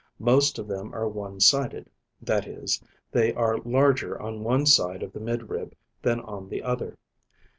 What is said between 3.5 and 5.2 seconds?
larger on one side of the